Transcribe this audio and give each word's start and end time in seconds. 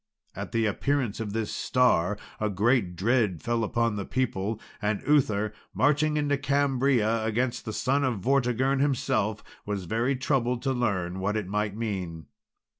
At 0.35 0.51
the 0.51 0.65
appearance 0.65 1.19
of 1.19 1.31
this 1.31 1.53
star 1.53 2.17
a 2.39 2.49
great 2.49 2.95
dread 2.95 3.39
fell 3.43 3.63
upon 3.63 3.97
the 3.97 4.03
people, 4.03 4.59
and 4.81 5.03
Uther, 5.07 5.53
marching 5.75 6.17
into 6.17 6.39
Cambria 6.39 7.23
against 7.23 7.65
the 7.65 7.71
son 7.73 8.03
of 8.03 8.17
Vortigern, 8.17 8.79
himself 8.79 9.43
was 9.63 9.85
very 9.85 10.15
troubled 10.15 10.63
to 10.63 10.73
learn 10.73 11.19
what 11.19 11.37
it 11.37 11.47
might 11.47 11.75
mean. 11.77 12.25